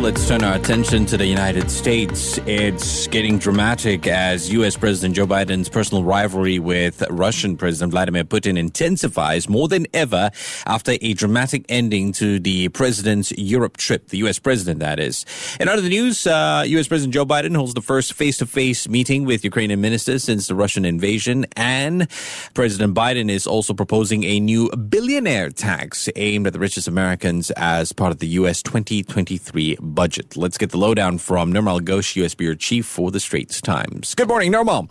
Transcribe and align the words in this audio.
Let's 0.00 0.28
turn 0.28 0.44
our 0.44 0.54
attention 0.54 1.06
to 1.06 1.16
the 1.16 1.26
United 1.26 1.72
States. 1.72 2.38
It's 2.46 3.08
getting 3.08 3.36
dramatic 3.36 4.06
as 4.06 4.50
U.S. 4.52 4.76
President 4.76 5.16
Joe 5.16 5.26
Biden's 5.26 5.68
personal 5.68 6.04
rivalry 6.04 6.60
with 6.60 7.02
Russian 7.10 7.56
President 7.56 7.90
Vladimir 7.90 8.22
Putin 8.22 8.56
intensifies 8.56 9.48
more 9.48 9.66
than 9.66 9.88
ever 9.92 10.30
after 10.66 10.94
a 11.00 11.14
dramatic 11.14 11.64
ending 11.68 12.12
to 12.12 12.38
the 12.38 12.68
president's 12.68 13.32
Europe 13.32 13.76
trip, 13.76 14.08
the 14.10 14.18
U.S. 14.18 14.38
president, 14.38 14.78
that 14.78 15.00
is. 15.00 15.26
In 15.58 15.68
other 15.68 15.82
news, 15.82 16.28
uh, 16.28 16.62
U.S. 16.64 16.86
President 16.86 17.12
Joe 17.12 17.26
Biden 17.26 17.56
holds 17.56 17.74
the 17.74 17.82
first 17.82 18.12
face 18.12 18.38
to 18.38 18.46
face 18.46 18.88
meeting 18.88 19.24
with 19.24 19.42
Ukrainian 19.42 19.80
ministers 19.80 20.22
since 20.22 20.46
the 20.46 20.54
Russian 20.54 20.84
invasion, 20.84 21.44
and 21.56 22.08
President 22.54 22.94
Biden 22.94 23.28
is 23.28 23.48
also 23.48 23.74
proposing 23.74 24.22
a 24.22 24.38
new 24.38 24.70
billionaire 24.70 25.50
tax 25.50 26.08
aimed 26.14 26.46
at 26.46 26.52
the 26.52 26.60
richest 26.60 26.86
Americans 26.86 27.50
as 27.56 27.92
part 27.92 28.12
of 28.12 28.20
the 28.20 28.28
U.S. 28.28 28.62
2023 28.62 29.76
budget. 29.88 30.36
Let's 30.36 30.58
get 30.58 30.70
the 30.70 30.78
lowdown 30.78 31.18
from 31.18 31.52
Nirmal 31.52 31.80
Ghosh, 31.80 32.14
U.S. 32.16 32.34
Bureau 32.34 32.54
Chief 32.54 32.86
for 32.86 33.10
the 33.10 33.20
Straits 33.20 33.60
Times. 33.60 34.14
Good 34.14 34.28
morning, 34.28 34.52
Nirmal. 34.52 34.88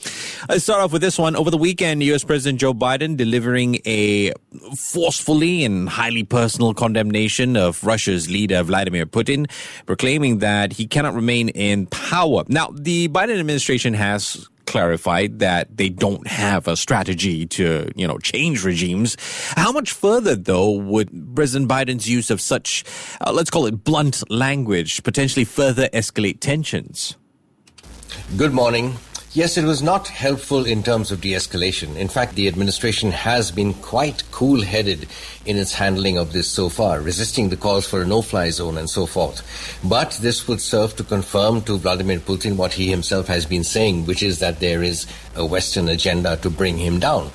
Let's 0.50 0.64
start 0.64 0.82
off 0.82 0.92
with 0.92 1.02
this 1.02 1.18
one. 1.18 1.36
Over 1.36 1.52
the 1.52 1.58
weekend, 1.58 2.04
U.S. 2.04 2.24
President 2.24 2.60
Joe 2.60 2.74
Biden 2.74 3.16
delivering 3.16 3.80
a 3.86 4.34
forcefully 4.76 5.64
and 5.64 5.88
highly 5.88 6.24
personal 6.24 6.74
condemnation 6.74 7.56
of 7.56 7.84
Russia's 7.84 8.30
leader, 8.30 8.64
Vladimir 8.64 9.06
Putin, 9.06 9.50
proclaiming 9.86 10.40
that 10.40 10.74
he 10.74 10.88
cannot 10.88 11.14
remain 11.14 11.50
in 11.50 11.86
power. 11.88 12.44
Now, 12.48 12.70
the 12.74 13.08
Biden 13.10 13.40
administration 13.40 13.94
has 13.94 14.50
clarified 14.68 15.40
that 15.40 15.76
they 15.76 15.90
don't 15.90 16.28
have 16.28 16.68
a 16.68 16.76
strategy 16.76 17.48
to, 17.48 17.90
you 17.96 18.08
know, 18.08 18.20
change 18.20 18.64
regimes. 18.64 19.18
How 19.56 19.72
much 19.72 19.94
further, 19.94 20.36
though, 20.36 20.72
would 20.72 21.36
President 21.36 21.70
Biden's 21.70 22.08
use 22.08 22.30
of 22.30 22.40
such, 22.40 22.84
uh, 23.22 23.32
let's 23.32 23.50
call 23.50 23.66
it 23.66 23.84
blunt 23.84 24.30
language, 24.30 25.02
potentially 25.04 25.46
further 25.46 25.90
escalate 25.90 26.40
tensions? 26.40 27.18
Good 28.36 28.54
morning. 28.54 28.98
Yes, 29.38 29.56
it 29.56 29.66
was 29.66 29.84
not 29.84 30.08
helpful 30.08 30.66
in 30.66 30.82
terms 30.82 31.12
of 31.12 31.22
de 31.22 31.34
escalation. 31.34 31.96
In 31.96 32.08
fact, 32.08 32.34
the 32.34 32.48
administration 32.48 33.12
has 33.12 33.52
been 33.52 33.76
quite 33.76 34.24
cool 34.32 34.64
headed 34.64 35.08
in 35.46 35.58
its 35.58 35.74
handling 35.76 36.18
of 36.18 36.34
this 36.34 36.50
so 36.50 36.70
far, 36.70 37.00
resisting 37.02 37.50
the 37.50 37.56
calls 37.56 37.86
for 37.86 38.02
a 38.02 38.08
no 38.08 38.24
fly 38.24 38.50
zone 38.50 38.80
and 38.80 38.90
so 38.90 39.06
forth. 39.06 39.44
But 39.84 40.18
this 40.24 40.48
would 40.48 40.60
serve 40.60 40.96
to 40.96 41.04
confirm 41.04 41.62
to 41.66 41.78
Vladimir 41.78 42.18
Putin 42.18 42.56
what 42.56 42.74
he 42.74 42.90
himself 42.90 43.28
has 43.28 43.46
been 43.46 43.64
saying, 43.64 44.08
which 44.08 44.24
is 44.24 44.40
that 44.40 44.60
there 44.60 44.82
is 44.82 45.06
a 45.36 45.46
Western 45.46 45.88
agenda 45.88 46.38
to 46.38 46.50
bring 46.50 46.80
him 46.80 47.00
down. 47.00 47.30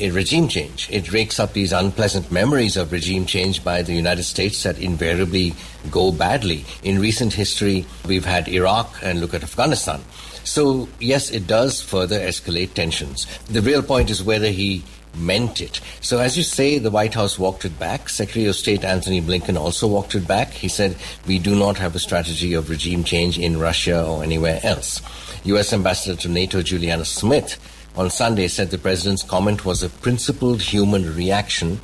A 0.00 0.10
regime 0.10 0.46
change. 0.46 0.88
It 0.92 1.12
rakes 1.12 1.40
up 1.40 1.54
these 1.54 1.72
unpleasant 1.72 2.30
memories 2.30 2.76
of 2.76 2.92
regime 2.92 3.26
change 3.26 3.64
by 3.64 3.82
the 3.82 3.92
United 3.92 4.22
States 4.22 4.62
that 4.62 4.78
invariably 4.78 5.54
go 5.90 6.12
badly. 6.12 6.64
In 6.84 7.00
recent 7.00 7.32
history, 7.32 7.84
we've 8.06 8.24
had 8.24 8.46
Iraq 8.46 8.94
and 9.02 9.20
look 9.20 9.34
at 9.34 9.42
Afghanistan. 9.42 10.00
So, 10.44 10.88
yes, 11.00 11.30
it 11.30 11.48
does 11.48 11.82
further 11.82 12.20
escalate 12.20 12.74
tensions. 12.74 13.26
The 13.46 13.60
real 13.60 13.82
point 13.82 14.08
is 14.08 14.22
whether 14.22 14.50
he 14.50 14.84
meant 15.16 15.60
it. 15.60 15.80
So, 16.00 16.20
as 16.20 16.36
you 16.36 16.44
say, 16.44 16.78
the 16.78 16.92
White 16.92 17.14
House 17.14 17.36
walked 17.36 17.64
it 17.64 17.76
back. 17.80 18.08
Secretary 18.08 18.46
of 18.46 18.54
State 18.54 18.84
Antony 18.84 19.20
Blinken 19.20 19.58
also 19.58 19.88
walked 19.88 20.14
it 20.14 20.28
back. 20.28 20.52
He 20.52 20.68
said, 20.68 20.96
We 21.26 21.40
do 21.40 21.56
not 21.56 21.76
have 21.78 21.96
a 21.96 21.98
strategy 21.98 22.54
of 22.54 22.70
regime 22.70 23.02
change 23.02 23.36
in 23.36 23.58
Russia 23.58 24.06
or 24.06 24.22
anywhere 24.22 24.60
else. 24.62 25.02
U.S. 25.44 25.72
Ambassador 25.72 26.14
to 26.22 26.28
NATO 26.28 26.62
Julianne 26.62 27.04
Smith 27.04 27.58
on 27.98 28.08
Sunday 28.08 28.46
said 28.46 28.70
the 28.70 28.78
president's 28.78 29.24
comment 29.24 29.64
was 29.64 29.82
a 29.82 29.88
principled 29.88 30.62
human 30.62 31.16
reaction 31.16 31.80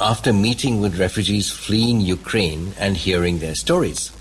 after 0.00 0.32
meeting 0.32 0.80
with 0.80 1.00
refugees 1.00 1.50
fleeing 1.50 2.00
Ukraine 2.00 2.72
and 2.78 2.96
hearing 2.96 3.40
their 3.40 3.56
stories. 3.56 4.12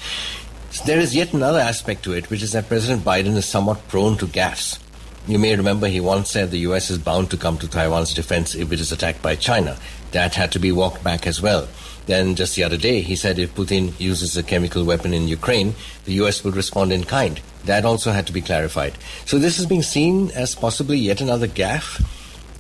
There 0.88 1.00
is 1.00 1.16
yet 1.16 1.34
another 1.34 1.60
aspect 1.60 2.04
to 2.06 2.14
it, 2.14 2.32
which 2.32 2.42
is 2.42 2.54
that 2.54 2.68
President 2.68 3.06
Biden 3.06 3.36
is 3.36 3.46
somewhat 3.46 3.88
prone 3.88 4.18
to 4.18 4.26
gaffes. 4.26 4.80
You 5.28 5.38
may 5.38 5.56
remember 5.56 5.88
he 5.88 6.00
once 6.00 6.32
said 6.32 6.50
the 6.50 6.66
US 6.70 6.90
is 6.90 6.98
bound 6.98 7.30
to 7.30 7.38
come 7.38 7.60
to 7.60 7.68
Taiwan's 7.68 8.16
defense 8.16 8.56
if 8.56 8.72
it 8.72 8.80
is 8.80 8.92
attacked 8.92 9.22
by 9.22 9.36
China. 9.36 9.78
That 10.14 10.34
had 10.34 10.52
to 10.54 10.60
be 10.60 10.72
walked 10.72 11.04
back 11.04 11.28
as 11.28 11.40
well. 11.40 11.68
Then, 12.08 12.36
just 12.36 12.56
the 12.56 12.64
other 12.64 12.78
day, 12.78 13.02
he 13.02 13.16
said 13.16 13.38
if 13.38 13.54
Putin 13.54 13.98
uses 14.00 14.36
a 14.36 14.44
chemical 14.44 14.84
weapon 14.84 15.14
in 15.14 15.28
Ukraine, 15.28 15.76
the 16.06 16.14
US 16.24 16.44
will 16.44 16.52
respond 16.52 16.92
in 16.92 17.04
kind. 17.04 17.40
That 17.66 17.86
also 17.86 18.12
had 18.12 18.26
to 18.28 18.34
be 18.34 18.42
clarified. 18.42 18.98
So, 19.26 19.38
this 19.38 19.60
is 19.60 19.66
being 19.66 19.84
seen 19.84 20.32
as 20.32 20.56
possibly 20.56 20.98
yet 20.98 21.22
another 21.22 21.48
gaffe. 21.48 22.04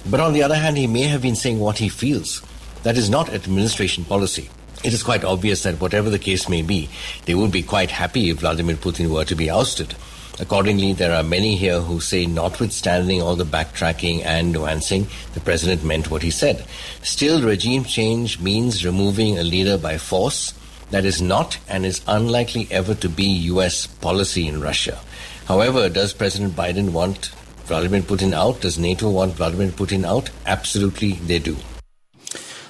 But 0.09 0.19
on 0.19 0.33
the 0.33 0.43
other 0.43 0.55
hand, 0.55 0.77
he 0.77 0.87
may 0.87 1.03
have 1.03 1.21
been 1.21 1.35
saying 1.35 1.59
what 1.59 1.79
he 1.79 1.89
feels. 1.89 2.41
That 2.83 2.97
is 2.97 3.09
not 3.09 3.33
administration 3.33 4.05
policy 4.05 4.49
it 4.83 4.93
is 4.93 5.03
quite 5.03 5.23
obvious 5.23 5.63
that 5.63 5.81
whatever 5.81 6.09
the 6.09 6.19
case 6.19 6.47
may 6.47 6.61
be, 6.61 6.89
they 7.25 7.35
would 7.35 7.51
be 7.51 7.63
quite 7.63 7.91
happy 7.91 8.29
if 8.29 8.39
Vladimir 8.39 8.75
Putin 8.75 9.09
were 9.09 9.25
to 9.25 9.35
be 9.35 9.49
ousted. 9.49 9.95
Accordingly, 10.39 10.93
there 10.93 11.13
are 11.13 11.23
many 11.23 11.55
here 11.55 11.81
who 11.81 11.99
say, 11.99 12.27
notwithstanding 12.27 13.23
all 13.23 13.35
the 13.35 13.43
backtracking 13.43 14.23
and 14.23 14.53
nuancing, 14.53 15.07
the 15.33 15.39
president 15.39 15.83
meant 15.83 16.11
what 16.11 16.21
he 16.21 16.29
said. 16.29 16.63
Still, 17.01 17.41
regime 17.41 17.83
change 17.83 18.39
means 18.39 18.85
removing 18.85 19.39
a 19.39 19.43
leader 19.43 19.79
by 19.79 19.97
force. 19.97 20.53
That 20.91 21.05
is 21.05 21.21
not 21.21 21.57
and 21.67 21.85
is 21.85 22.01
unlikely 22.07 22.67
ever 22.69 22.93
to 22.95 23.09
be 23.09 23.25
U.S. 23.51 23.87
policy 23.87 24.47
in 24.47 24.61
Russia. 24.61 24.99
However, 25.45 25.89
does 25.89 26.13
President 26.13 26.53
Biden 26.53 26.91
want 26.91 27.31
Vladimir 27.65 28.01
Putin 28.01 28.33
out? 28.33 28.61
Does 28.61 28.77
NATO 28.77 29.09
want 29.09 29.33
Vladimir 29.33 29.69
Putin 29.69 30.05
out? 30.05 30.29
Absolutely, 30.45 31.13
they 31.13 31.39
do. 31.39 31.57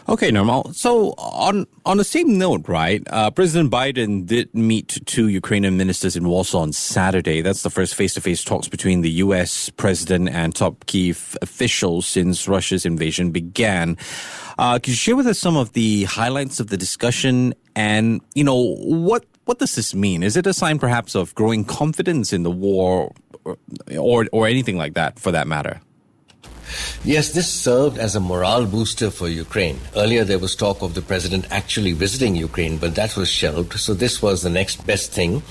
Okay, 0.10 0.32
Nirmal. 0.32 0.74
So 0.74 1.10
on 1.18 1.68
on 1.86 1.98
the 1.98 2.06
same 2.06 2.38
note, 2.38 2.70
right? 2.70 3.06
Uh, 3.10 3.30
President 3.30 3.70
Biden 3.70 4.26
did 4.26 4.54
meet 4.56 5.00
two 5.06 5.28
Ukrainian 5.28 5.76
ministers 5.76 6.16
in 6.16 6.30
Warsaw 6.30 6.60
on 6.60 6.72
Saturday. 6.72 7.42
That's 7.42 7.64
the 7.64 7.70
first 7.70 7.94
face-to-face 7.94 8.46
talks 8.46 8.70
between 8.70 9.02
the 9.02 9.12
U.S. 9.26 9.70
president 9.70 10.30
and 10.30 10.56
top 10.56 10.86
Kiev 10.86 11.38
officials 11.42 12.08
since 12.08 12.48
Russia's 12.48 12.86
invasion 12.86 13.32
began. 13.32 13.98
Uh, 14.58 14.80
could 14.80 14.90
you 14.90 14.96
share 14.96 15.18
with 15.18 15.28
us 15.28 15.40
some 15.40 15.58
of 15.58 15.74
the 15.74 16.06
highlights 16.06 16.62
of 16.62 16.68
the 16.68 16.78
discussion? 16.78 17.54
And 17.76 18.22
you 18.34 18.46
know 18.46 18.76
what 18.78 19.26
what 19.44 19.60
does 19.60 19.76
this 19.76 19.94
mean? 19.94 20.24
Is 20.24 20.38
it 20.38 20.48
a 20.48 20.54
sign, 20.54 20.80
perhaps, 20.80 21.16
of 21.16 21.36
growing 21.36 21.66
confidence 21.66 22.32
in 22.32 22.44
the 22.44 22.52
war, 22.52 23.14
or 23.44 23.58
or, 23.98 24.26
or 24.32 24.48
anything 24.48 24.78
like 24.78 24.94
that, 24.94 25.20
for 25.20 25.34
that 25.34 25.50
matter? 25.50 25.82
Yes, 27.04 27.32
this 27.32 27.52
served 27.52 27.98
as 27.98 28.16
a 28.16 28.20
morale 28.20 28.66
booster 28.66 29.10
for 29.10 29.28
Ukraine. 29.28 29.80
Earlier, 29.96 30.24
there 30.24 30.40
was 30.40 30.56
talk 30.56 30.82
of 30.82 30.94
the 30.94 31.02
president 31.02 31.46
actually 31.52 31.94
visiting 31.94 32.36
Ukraine, 32.36 32.78
but 32.78 32.96
that 32.96 33.16
was 33.16 33.30
shelved. 33.30 33.80
So, 33.80 33.94
this 33.94 34.22
was 34.22 34.42
the 34.42 34.50
next 34.50 34.86
best 34.86 35.12
thing. 35.12 35.44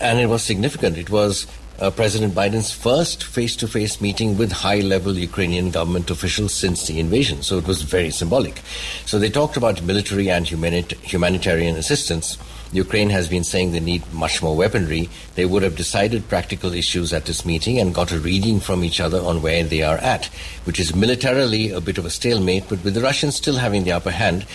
And 0.00 0.18
it 0.18 0.26
was 0.26 0.42
significant. 0.42 0.98
It 0.98 1.10
was 1.10 1.46
uh, 1.78 1.90
President 1.90 2.34
Biden's 2.34 2.72
first 2.72 3.24
face 3.24 3.56
to 3.56 3.68
face 3.68 4.00
meeting 4.00 4.38
with 4.38 4.52
high 4.52 4.80
level 4.80 5.16
Ukrainian 5.18 5.70
government 5.70 6.10
officials 6.10 6.54
since 6.54 6.86
the 6.86 7.00
invasion. 7.00 7.42
So, 7.42 7.58
it 7.58 7.66
was 7.66 7.82
very 7.82 8.10
symbolic. 8.10 8.62
So, 9.04 9.18
they 9.18 9.30
talked 9.30 9.56
about 9.56 9.82
military 9.82 10.30
and 10.30 10.46
humanit- 10.46 10.98
humanitarian 11.02 11.76
assistance. 11.76 12.38
Ukraine 12.72 13.10
has 13.10 13.28
been 13.28 13.44
saying 13.44 13.72
they 13.72 13.80
need 13.80 14.02
much 14.12 14.42
more 14.42 14.56
weaponry. 14.56 15.08
They 15.36 15.46
would 15.46 15.62
have 15.62 15.76
decided 15.76 16.28
practical 16.28 16.72
issues 16.74 17.12
at 17.12 17.26
this 17.26 17.44
meeting 17.44 17.78
and 17.78 17.94
got 17.94 18.12
a 18.12 18.18
reading 18.18 18.58
from 18.60 18.82
each 18.82 19.00
other 19.00 19.20
on 19.20 19.40
where 19.40 19.62
they 19.62 19.82
are 19.82 19.98
at, 19.98 20.26
which 20.64 20.80
is 20.80 20.94
militarily 20.94 21.70
a 21.70 21.80
bit 21.80 21.98
of 21.98 22.04
a 22.04 22.10
stalemate, 22.10 22.64
but 22.68 22.82
with 22.82 22.94
the 22.94 23.00
Russians 23.00 23.36
still 23.36 23.56
having 23.56 23.84
the 23.84 23.92
upper 23.92 24.10
hand, 24.10 24.46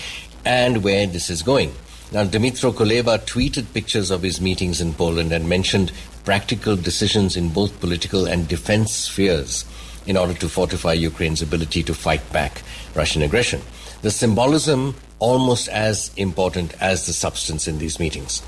and 0.46 0.84
where 0.84 1.08
this 1.08 1.30
is 1.30 1.44
going. 1.44 1.74
Now, 2.12 2.26
Dmytro 2.26 2.74
Kuleba 2.74 3.20
tweeted 3.20 3.74
pictures 3.74 4.12
of 4.12 4.22
his 4.22 4.42
meetings 4.42 4.82
in 4.82 4.94
Poland 4.94 5.32
and 5.32 5.48
mentioned 5.48 5.92
practical 6.26 6.76
decisions 6.76 7.38
in 7.38 7.50
both 7.50 7.80
political 7.80 8.26
and 8.26 8.48
defense 8.48 8.92
spheres 8.92 9.66
in 10.06 10.18
order 10.18 10.34
to 10.34 10.50
fortify 10.50 10.94
Ukraine's 10.94 11.42
ability 11.42 11.84
to 11.84 11.94
fight 11.94 12.22
back 12.34 12.64
Russian 12.96 13.22
aggression. 13.22 13.62
The 14.02 14.12
symbolism 14.12 14.96
almost 15.20 15.70
as 15.70 16.12
important 16.18 16.74
as 16.82 17.06
the 17.06 17.14
substance 17.14 17.68
in 17.68 17.78
these 17.78 18.00
meetings. 18.00 18.42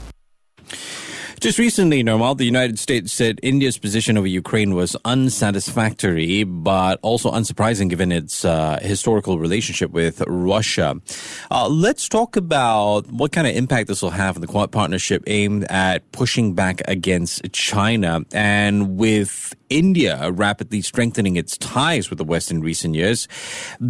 Just 1.44 1.60
recently, 1.60 2.06
Nirmal, 2.06 2.38
the 2.38 2.46
United 2.46 2.80
States 2.80 3.12
said 3.12 3.38
India's 3.44 3.78
position 3.78 4.18
over 4.18 4.26
Ukraine 4.26 4.76
was 4.76 4.96
unsatisfactory, 5.04 6.46
but 6.46 7.00
also 7.02 7.30
unsurprising 7.32 7.90
given 7.90 8.14
its 8.14 8.46
uh, 8.46 8.80
historical 8.82 9.38
relationship 9.40 9.92
with 9.92 10.24
Russia. 10.26 11.02
Uh, 11.52 11.68
let's 11.68 12.08
talk 12.08 12.38
about 12.38 13.08
what 13.08 13.34
kind 13.34 13.46
of 13.46 13.58
impact 13.58 13.90
this 13.90 14.02
will 14.02 14.12
have 14.12 14.38
on 14.38 14.42
the 14.42 14.48
Quad 14.48 14.72
partnership 14.72 15.22
aimed 15.28 15.66
at 15.70 16.10
pushing 16.14 16.54
back 16.54 16.82
against 16.88 17.52
China. 17.52 18.22
And 18.34 18.96
with 18.96 19.54
India 19.70 20.32
rapidly 20.32 20.82
strengthening 20.82 21.36
its 21.36 21.58
ties 21.58 22.10
with 22.10 22.20
the 22.20 22.24
West 22.24 22.52
in 22.52 22.62
recent 22.62 22.96
years, 22.96 23.28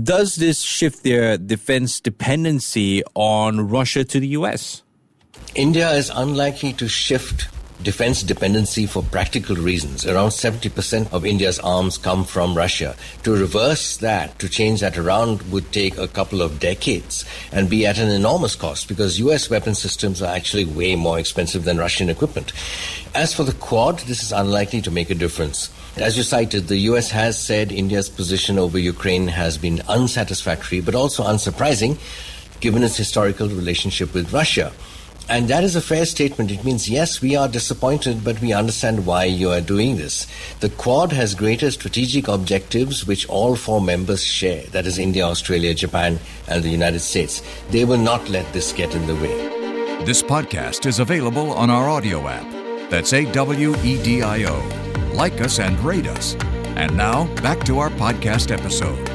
does 0.01 0.37
this 0.37 0.61
shift 0.61 1.03
their 1.03 1.37
defense 1.37 1.99
dependency 1.99 3.03
on 3.13 3.69
Russia 3.69 4.03
to 4.05 4.19
the 4.19 4.29
U.S.? 4.29 4.81
India 5.55 5.91
is 5.91 6.09
unlikely 6.09 6.73
to 6.73 6.87
shift 6.87 7.47
defense 7.83 8.23
dependency 8.23 8.87
for 8.87 9.03
practical 9.03 9.55
reasons. 9.55 10.03
Around 10.03 10.29
70% 10.29 11.13
of 11.13 11.27
India's 11.27 11.59
arms 11.59 11.95
come 11.99 12.23
from 12.23 12.57
Russia. 12.57 12.95
To 13.21 13.33
reverse 13.33 13.97
that, 13.97 14.39
to 14.39 14.49
change 14.49 14.79
that 14.79 14.97
around, 14.97 15.43
would 15.51 15.71
take 15.71 15.95
a 15.99 16.07
couple 16.07 16.41
of 16.41 16.59
decades 16.59 17.23
and 17.51 17.69
be 17.69 17.85
at 17.85 17.99
an 17.99 18.09
enormous 18.09 18.55
cost 18.55 18.87
because 18.87 19.19
US 19.19 19.47
weapon 19.47 19.75
systems 19.75 20.23
are 20.23 20.35
actually 20.35 20.65
way 20.65 20.95
more 20.95 21.19
expensive 21.19 21.65
than 21.65 21.77
Russian 21.77 22.09
equipment. 22.09 22.51
As 23.13 23.31
for 23.31 23.43
the 23.43 23.53
Quad, 23.53 23.99
this 23.99 24.23
is 24.23 24.31
unlikely 24.31 24.81
to 24.81 24.89
make 24.89 25.11
a 25.11 25.15
difference. 25.15 25.69
As 25.97 26.17
you 26.17 26.23
cited, 26.23 26.67
the 26.67 26.89
US 26.89 27.11
has 27.11 27.37
said 27.37 27.71
India's 27.71 28.09
position 28.09 28.57
over 28.57 28.79
Ukraine 28.79 29.27
has 29.27 29.59
been 29.59 29.83
unsatisfactory, 29.87 30.81
but 30.81 30.95
also 30.95 31.23
unsurprising 31.23 31.99
given 32.59 32.81
its 32.81 32.97
historical 32.97 33.49
relationship 33.49 34.15
with 34.15 34.33
Russia. 34.33 34.71
And 35.29 35.47
that 35.47 35.63
is 35.63 35.75
a 35.75 35.81
fair 35.81 36.05
statement. 36.05 36.51
It 36.51 36.63
means, 36.63 36.89
yes, 36.89 37.21
we 37.21 37.35
are 37.35 37.47
disappointed, 37.47 38.23
but 38.23 38.39
we 38.41 38.53
understand 38.53 39.05
why 39.05 39.23
you 39.23 39.49
are 39.49 39.61
doing 39.61 39.95
this. 39.95 40.27
The 40.59 40.69
Quad 40.69 41.11
has 41.13 41.33
greater 41.33 41.71
strategic 41.71 42.27
objectives 42.27 43.07
which 43.07 43.27
all 43.29 43.55
four 43.55 43.81
members 43.81 44.23
share 44.23 44.63
that 44.71 44.85
is, 44.85 44.99
India, 44.99 45.23
Australia, 45.23 45.73
Japan, 45.73 46.19
and 46.47 46.61
the 46.61 46.69
United 46.69 46.99
States. 46.99 47.41
They 47.69 47.85
will 47.85 47.97
not 47.97 48.29
let 48.29 48.51
this 48.53 48.73
get 48.73 48.93
in 48.93 49.07
the 49.07 49.15
way. 49.15 50.05
This 50.05 50.21
podcast 50.21 50.85
is 50.85 50.99
available 50.99 51.51
on 51.53 51.69
our 51.69 51.87
Awedio 51.87 52.29
app. 52.29 52.89
That's 52.91 53.13
A 53.13 53.25
W 53.31 53.75
E 53.83 54.03
D 54.03 54.21
I 54.21 54.43
O. 54.43 55.13
Like 55.13 55.39
us 55.41 55.59
and 55.59 55.79
rate 55.79 56.07
us. 56.07 56.35
And 56.75 56.95
now, 56.97 57.33
back 57.35 57.63
to 57.65 57.79
our 57.79 57.89
podcast 57.91 58.51
episode. 58.51 59.12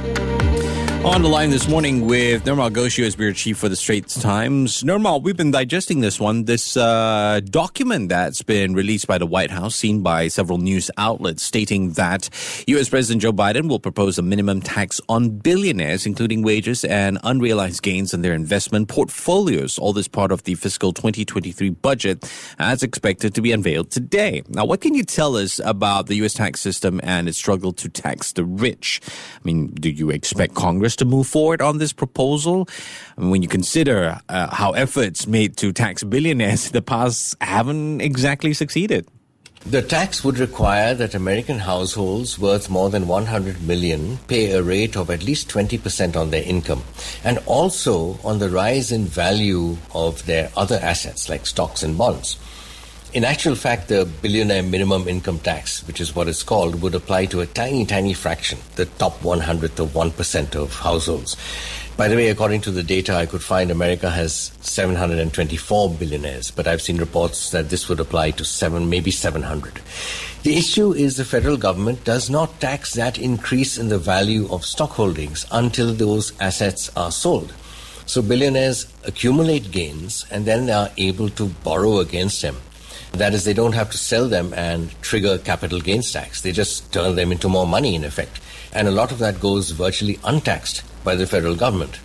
On 1.08 1.22
the 1.22 1.28
line 1.28 1.50
this 1.50 1.66
morning 1.66 2.06
with 2.06 2.44
Nirmal 2.44 2.70
Ghosh, 2.70 3.04
as 3.04 3.16
Bureau 3.16 3.32
Chief 3.32 3.56
for 3.56 3.68
the 3.68 3.74
Straits 3.74 4.20
Times. 4.20 4.82
Nirmal, 4.84 5.22
we've 5.22 5.36
been 5.36 5.50
digesting 5.50 6.00
this 6.00 6.20
one, 6.20 6.44
this 6.44 6.76
uh, 6.76 7.40
document 7.46 8.10
that's 8.10 8.42
been 8.42 8.74
released 8.74 9.08
by 9.08 9.16
the 9.16 9.26
White 9.26 9.50
House, 9.50 9.74
seen 9.74 10.02
by 10.02 10.28
several 10.28 10.58
news 10.58 10.92
outlets, 10.96 11.42
stating 11.42 11.92
that 11.92 12.28
US 12.68 12.90
President 12.90 13.22
Joe 13.22 13.32
Biden 13.32 13.68
will 13.68 13.80
propose 13.80 14.18
a 14.18 14.22
minimum 14.22 14.60
tax 14.60 15.00
on 15.08 15.30
billionaires, 15.30 16.04
including 16.06 16.42
wages 16.42 16.84
and 16.84 17.18
unrealized 17.24 17.82
gains 17.82 18.12
in 18.12 18.20
their 18.22 18.34
investment 18.34 18.88
portfolios. 18.88 19.78
All 19.78 19.94
this 19.94 20.08
part 20.08 20.30
of 20.30 20.44
the 20.44 20.54
fiscal 20.56 20.92
2023 20.92 21.70
budget, 21.70 22.30
as 22.58 22.82
expected 22.82 23.34
to 23.34 23.40
be 23.40 23.50
unveiled 23.50 23.90
today. 23.90 24.42
Now, 24.48 24.66
what 24.66 24.82
can 24.82 24.94
you 24.94 25.02
tell 25.02 25.36
us 25.36 25.58
about 25.64 26.06
the 26.06 26.16
US 26.16 26.34
tax 26.34 26.60
system 26.60 27.00
and 27.02 27.28
its 27.28 27.38
struggle 27.38 27.72
to 27.72 27.88
tax 27.88 28.32
the 28.32 28.44
rich? 28.44 29.00
I 29.10 29.40
mean, 29.42 29.68
do 29.68 29.90
you 29.90 30.10
expect 30.10 30.54
Congress 30.54 30.97
to 30.98 31.04
move 31.04 31.26
forward 31.26 31.62
on 31.62 31.78
this 31.78 31.92
proposal? 31.92 32.68
I 33.16 33.22
mean, 33.22 33.30
when 33.30 33.42
you 33.42 33.48
consider 33.48 34.20
uh, 34.28 34.54
how 34.54 34.72
efforts 34.72 35.26
made 35.26 35.56
to 35.58 35.72
tax 35.72 36.04
billionaires 36.04 36.66
in 36.66 36.72
the 36.72 36.82
past 36.82 37.36
haven't 37.40 38.00
exactly 38.00 38.52
succeeded. 38.52 39.06
The 39.66 39.82
tax 39.82 40.24
would 40.24 40.38
require 40.38 40.94
that 40.94 41.14
American 41.14 41.58
households 41.58 42.38
worth 42.38 42.70
more 42.70 42.90
than 42.90 43.08
100 43.08 43.60
million 43.60 44.18
pay 44.28 44.52
a 44.52 44.62
rate 44.62 44.96
of 44.96 45.10
at 45.10 45.24
least 45.24 45.48
20% 45.50 46.16
on 46.16 46.30
their 46.30 46.44
income 46.44 46.84
and 47.24 47.38
also 47.44 48.18
on 48.24 48.38
the 48.38 48.48
rise 48.48 48.92
in 48.92 49.04
value 49.04 49.76
of 49.92 50.24
their 50.26 50.50
other 50.56 50.78
assets 50.80 51.28
like 51.28 51.44
stocks 51.44 51.82
and 51.82 51.98
bonds. 51.98 52.38
In 53.14 53.24
actual 53.24 53.54
fact, 53.54 53.88
the 53.88 54.04
billionaire 54.20 54.62
minimum 54.62 55.08
income 55.08 55.38
tax, 55.38 55.86
which 55.86 55.98
is 55.98 56.14
what 56.14 56.28
it's 56.28 56.42
called, 56.42 56.82
would 56.82 56.94
apply 56.94 57.24
to 57.26 57.40
a 57.40 57.46
tiny, 57.46 57.86
tiny 57.86 58.12
fraction, 58.12 58.58
the 58.76 58.84
top 58.84 59.22
one 59.22 59.40
hundredth 59.40 59.80
of 59.80 59.92
1% 59.92 60.54
of 60.54 60.74
households. 60.74 61.34
By 61.96 62.08
the 62.08 62.16
way, 62.16 62.28
according 62.28 62.60
to 62.62 62.70
the 62.70 62.82
data 62.82 63.14
I 63.14 63.24
could 63.24 63.42
find, 63.42 63.70
America 63.70 64.10
has 64.10 64.52
724 64.60 65.90
billionaires, 65.94 66.50
but 66.50 66.68
I've 66.68 66.82
seen 66.82 66.98
reports 66.98 67.50
that 67.50 67.70
this 67.70 67.88
would 67.88 67.98
apply 67.98 68.32
to 68.32 68.44
seven, 68.44 68.90
maybe 68.90 69.10
700. 69.10 69.80
The 70.42 70.58
issue 70.58 70.92
is 70.92 71.16
the 71.16 71.24
federal 71.24 71.56
government 71.56 72.04
does 72.04 72.28
not 72.28 72.60
tax 72.60 72.92
that 72.92 73.18
increase 73.18 73.78
in 73.78 73.88
the 73.88 73.98
value 73.98 74.46
of 74.52 74.66
stock 74.66 74.90
holdings 74.90 75.46
until 75.50 75.94
those 75.94 76.38
assets 76.40 76.90
are 76.94 77.10
sold. 77.10 77.54
So 78.04 78.20
billionaires 78.20 78.86
accumulate 79.04 79.70
gains 79.70 80.26
and 80.30 80.44
then 80.44 80.66
they 80.66 80.72
are 80.72 80.90
able 80.98 81.30
to 81.30 81.46
borrow 81.64 81.98
against 81.98 82.42
them. 82.42 82.56
That 83.12 83.34
is, 83.34 83.44
they 83.44 83.54
don't 83.54 83.74
have 83.74 83.90
to 83.90 83.98
sell 83.98 84.28
them 84.28 84.52
and 84.54 84.90
trigger 85.02 85.38
capital 85.38 85.80
gains 85.80 86.12
tax. 86.12 86.42
They 86.42 86.52
just 86.52 86.92
turn 86.92 87.16
them 87.16 87.32
into 87.32 87.48
more 87.48 87.66
money, 87.66 87.94
in 87.94 88.04
effect. 88.04 88.40
And 88.72 88.86
a 88.86 88.92
lot 88.92 89.12
of 89.12 89.18
that 89.18 89.40
goes 89.40 89.70
virtually 89.70 90.18
untaxed 90.24 90.82
by 91.04 91.14
the 91.14 91.26
federal 91.26 91.56
government. 91.56 91.98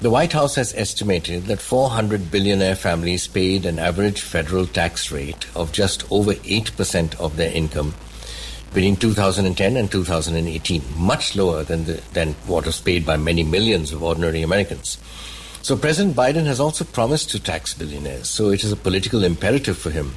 The 0.00 0.10
White 0.10 0.32
House 0.32 0.54
has 0.54 0.72
estimated 0.74 1.46
that 1.46 1.60
400 1.60 2.30
billionaire 2.30 2.76
families 2.76 3.26
paid 3.26 3.66
an 3.66 3.80
average 3.80 4.20
federal 4.20 4.64
tax 4.64 5.10
rate 5.10 5.46
of 5.56 5.72
just 5.72 6.10
over 6.12 6.34
8% 6.34 7.18
of 7.18 7.36
their 7.36 7.52
income 7.52 7.94
between 8.72 8.96
2010 8.96 9.76
and 9.76 9.90
2018, 9.90 10.82
much 10.96 11.34
lower 11.34 11.64
than, 11.64 11.84
the, 11.84 12.00
than 12.12 12.34
what 12.46 12.66
was 12.66 12.80
paid 12.80 13.04
by 13.04 13.16
many 13.16 13.42
millions 13.42 13.92
of 13.92 14.02
ordinary 14.02 14.42
Americans. 14.42 14.98
So 15.62 15.76
President 15.76 16.14
Biden 16.14 16.46
has 16.46 16.60
also 16.60 16.84
promised 16.84 17.30
to 17.30 17.40
tax 17.40 17.74
billionaires, 17.74 18.28
so 18.28 18.50
it 18.50 18.62
is 18.62 18.70
a 18.70 18.76
political 18.76 19.24
imperative 19.24 19.76
for 19.76 19.90
him 19.90 20.14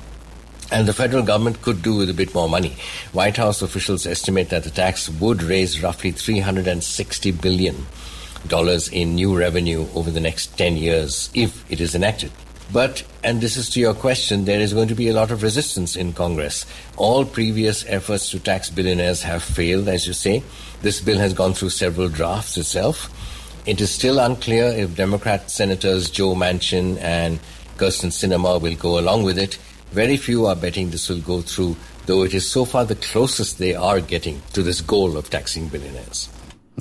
and 0.72 0.88
the 0.88 0.94
federal 0.94 1.24
government 1.24 1.62
could 1.62 1.82
do 1.82 1.96
with 1.96 2.10
a 2.10 2.14
bit 2.14 2.34
more 2.34 2.50
money. 2.50 2.76
White 3.12 3.38
House 3.38 3.62
officials 3.62 4.08
estimate 4.08 4.50
that 4.50 4.64
the 4.64 4.70
tax 4.70 5.10
would 5.10 5.44
raise 5.44 5.84
roughly 5.84 6.12
360 6.12 7.32
billion 7.32 7.86
dollars 8.48 8.88
in 8.88 9.16
new 9.16 9.38
revenue 9.38 9.86
over 9.94 10.10
the 10.10 10.20
next 10.20 10.58
10 10.58 10.78
years 10.78 11.30
if 11.34 11.70
it 11.72 11.80
is 11.80 11.94
enacted. 11.94 12.32
But, 12.74 13.04
and 13.22 13.42
this 13.42 13.58
is 13.58 13.70
to 13.72 13.82
your 13.82 13.94
question, 13.94 14.46
there 14.46 14.62
is 14.62 14.74
going 14.74 14.88
to 14.88 14.96
be 14.96 15.10
a 15.10 15.14
lot 15.14 15.30
of 15.30 15.44
resistance 15.44 15.98
in 15.98 16.14
Congress. 16.14 16.66
All 16.96 17.26
previous 17.26 17.86
efforts 17.86 18.32
to 18.32 18.40
tax 18.40 18.70
billionaires 18.70 19.22
have 19.24 19.44
failed, 19.44 19.90
as 19.90 20.08
you 20.08 20.14
say. 20.14 20.42
This 20.82 21.02
bill 21.02 21.18
has 21.18 21.34
gone 21.34 21.54
through 21.54 21.72
several 21.72 22.08
drafts 22.08 22.58
itself. 22.58 23.10
It 23.66 23.82
is 23.82 23.92
still 23.92 24.20
unclear 24.20 24.68
if 24.68 24.96
Democrat 24.96 25.52
Senators 25.52 26.10
Joe 26.10 26.34
Manchin 26.34 26.98
and 27.02 27.40
Kyrsten 27.78 28.10
Sinema 28.10 28.62
will 28.62 28.76
go 28.76 28.98
along 28.98 29.24
with 29.24 29.38
it. 29.38 29.60
Very 29.92 30.16
few 30.16 30.46
are 30.46 30.56
betting 30.56 30.90
this 30.90 31.10
will 31.10 31.20
go 31.20 31.42
through, 31.42 31.76
though 32.06 32.24
it 32.24 32.34
is 32.34 32.50
so 32.50 32.64
far 32.64 32.86
the 32.86 32.96
closest 32.96 33.58
they 33.58 33.76
are 33.76 34.00
getting 34.00 34.42
to 34.54 34.64
this 34.64 34.80
goal 34.80 35.18
of 35.18 35.30
taxing 35.30 35.68
billionaires. 35.68 36.30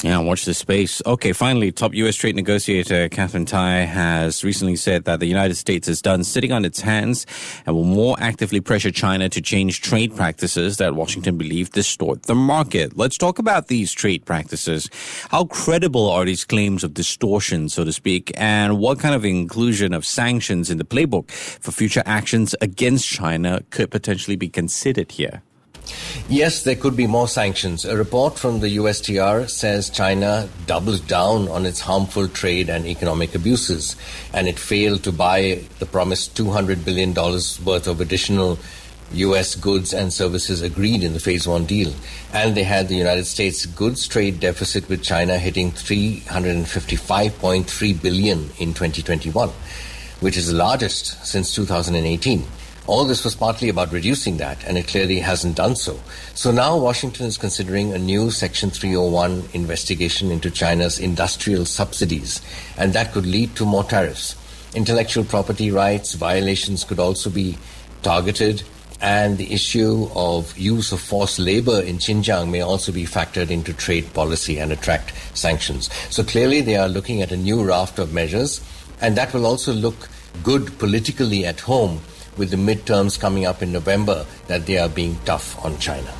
Yeah, 0.03 0.19
watch 0.19 0.47
the 0.47 0.55
space. 0.55 1.03
Okay, 1.05 1.33
finally, 1.33 1.73
top 1.73 1.93
U.S. 1.95 2.17
trade 2.17 2.35
negotiator 2.35 3.09
Katherine 3.11 3.45
Tai 3.45 3.81
has 3.81 4.43
recently 4.43 4.77
said 4.77 5.05
that 5.05 5.21
the 5.21 5.27
United 5.27 5.57
States 5.57 5.89
is 5.89 6.01
done 6.01 6.25
sitting 6.25 6.53
on 6.53 6.65
its 6.65 6.81
hands 6.81 7.27
and 7.67 7.77
will 7.77 7.85
more 7.85 8.17
actively 8.19 8.61
pressure 8.61 8.91
China 8.91 9.29
to 9.29 9.43
change 9.43 9.83
trade 9.83 10.17
practices 10.17 10.79
that 10.79 10.95
Washington 10.95 11.37
believes 11.37 11.69
distort 11.69 12.23
the 12.23 12.35
market. 12.35 12.97
Let's 12.97 13.19
talk 13.19 13.39
about 13.39 13.67
these 13.67 13.93
trade 13.93 14.25
practices. 14.25 14.89
How 15.29 15.45
credible 15.45 16.09
are 16.09 16.25
these 16.25 16.45
claims 16.45 16.83
of 16.83 16.95
distortion, 16.95 17.69
so 17.69 17.85
to 17.85 17.93
speak, 17.93 18.33
and 18.37 18.79
what 18.79 19.01
kind 19.01 19.15
of 19.15 19.25
inclusion 19.27 19.93
of 19.93 20.07
sanctions 20.07 20.71
in 20.71 20.79
the 20.79 20.85
playbook 20.85 21.31
for 21.31 21.73
future 21.73 22.03
actions 22.07 22.55
against 22.63 23.07
China 23.07 23.61
could 23.69 23.91
potentially 23.91 24.37
be 24.37 24.49
considered 24.49 25.13
here? 25.13 25.43
Yes, 26.29 26.63
there 26.63 26.77
could 26.77 26.97
be 26.97 27.07
more 27.07 27.29
sanctions. 27.29 27.85
A 27.85 27.97
report 27.97 28.39
from 28.39 28.61
the 28.61 28.77
USTR 28.77 29.51
says 29.51 29.91
China 29.91 30.49
doubles 30.67 31.01
down 31.01 31.49
on 31.49 31.67
its 31.67 31.81
harmful 31.81 32.29
trade 32.29 32.69
and 32.69 32.87
economic 32.87 33.35
abuses, 33.35 33.97
and 34.33 34.47
it 34.47 34.59
failed 34.59 35.03
to 35.05 35.13
buy 35.13 35.65
the 35.79 35.87
promised 35.87 36.37
$200 36.37 36.85
billion 36.85 37.13
worth 37.13 37.89
of 37.89 38.01
additional 38.01 38.59
U.S. 39.13 39.57
goods 39.57 39.93
and 39.93 40.13
services 40.13 40.63
agreed 40.63 41.03
in 41.03 41.15
the 41.15 41.21
Phase 41.21 41.49
1 41.49 41.67
deal. 41.67 41.93
And 42.33 42.57
they 42.57 42.63
had 42.63 42.87
the 42.87 42.95
United 42.95 43.25
States 43.25 43.67
goods 43.67 44.07
trade 44.07 44.39
deficit 44.39 44.89
with 44.89 45.03
China 45.03 45.37
hitting 45.37 45.73
355.3 45.73 48.03
billion 48.03 48.39
in 48.59 48.73
2021, 48.73 49.49
which 50.21 50.37
is 50.37 50.47
the 50.47 50.55
largest 50.55 51.27
since 51.27 51.53
2018. 51.57 52.47
All 52.91 53.05
this 53.05 53.23
was 53.23 53.37
partly 53.37 53.69
about 53.69 53.93
reducing 53.93 54.39
that, 54.39 54.65
and 54.67 54.77
it 54.77 54.89
clearly 54.89 55.21
hasn't 55.21 55.55
done 55.55 55.77
so. 55.77 56.01
So 56.35 56.51
now 56.51 56.77
Washington 56.77 57.27
is 57.27 57.39
considering 57.39 57.93
a 57.93 57.99
new 57.99 58.33
Section 58.33 58.71
301 58.71 59.45
investigation 59.53 60.33
into 60.33 60.51
China's 60.51 60.99
industrial 60.99 61.67
subsidies, 61.67 62.41
and 62.77 62.93
that 62.93 63.13
could 63.13 63.27
lead 63.27 63.55
to 63.55 63.65
more 63.65 63.85
tariffs. 63.85 64.35
Intellectual 64.75 65.23
property 65.23 65.71
rights 65.71 66.15
violations 66.15 66.83
could 66.83 66.99
also 66.99 67.31
be 67.31 67.57
targeted, 68.03 68.65
and 69.01 69.39
the 69.39 69.53
issue 69.53 70.09
of 70.17 70.59
use 70.59 70.91
of 70.91 71.01
forced 71.01 71.39
labor 71.39 71.81
in 71.81 71.99
Xinjiang 71.99 72.51
may 72.51 72.63
also 72.63 72.91
be 72.91 73.05
factored 73.05 73.51
into 73.53 73.73
trade 73.73 74.13
policy 74.15 74.59
and 74.59 74.73
attract 74.73 75.13
sanctions. 75.39 75.91
So 76.13 76.25
clearly, 76.25 76.61
they 76.61 76.77
are 76.77 76.89
looking 76.89 77.23
at 77.23 77.31
a 77.31 77.37
new 77.37 77.63
raft 77.63 78.01
of 78.01 78.13
measures, 78.13 78.61
and 79.01 79.17
that 79.17 79.33
will 79.33 79.47
also 79.47 79.73
look 79.73 80.09
good 80.43 80.77
politically 80.81 81.47
at 81.47 81.61
home 81.61 82.01
with 82.41 82.51
the 82.51 82.57
midterms 82.57 83.21
coming 83.21 83.45
up 83.45 83.63
in 83.63 83.71
November 83.71 84.27
that 84.49 84.65
they 84.67 84.79
are 84.79 84.89
being 84.89 85.17
tough 85.27 85.63
on 85.65 85.79
China. 85.79 86.11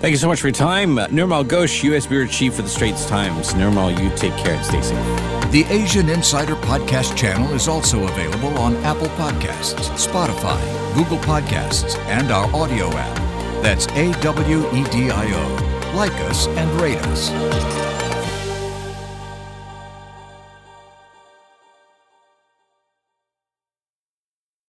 Thank 0.00 0.12
you 0.12 0.16
so 0.16 0.28
much 0.28 0.40
for 0.40 0.46
your 0.46 0.54
time. 0.54 0.96
Nirmal 0.96 1.44
Ghosh, 1.44 1.82
U.S. 1.84 2.06
Bureau 2.06 2.26
Chief 2.26 2.54
for 2.54 2.62
the 2.62 2.68
Straits 2.68 3.06
Times. 3.06 3.52
Nirmal, 3.54 3.90
you 4.00 4.14
take 4.16 4.36
care 4.36 4.54
and 4.54 4.64
stay 4.64 4.80
safe. 4.80 5.50
The 5.50 5.64
Asian 5.70 6.08
Insider 6.08 6.54
Podcast 6.56 7.16
channel 7.16 7.52
is 7.52 7.68
also 7.68 8.04
available 8.04 8.56
on 8.58 8.76
Apple 8.84 9.08
Podcasts, 9.08 9.88
Spotify, 9.96 10.62
Google 10.94 11.18
Podcasts, 11.18 11.98
and 12.06 12.30
our 12.30 12.46
Awedio 12.48 12.92
app. 12.94 13.16
That's 13.62 13.86
A 13.88 14.12
W 14.20 14.60
E 14.72 14.84
D 14.84 15.10
I 15.10 15.32
O. 15.32 15.96
Like 15.96 16.12
us 16.30 16.46
and 16.48 16.80
rate 16.80 16.98
us. 16.98 17.83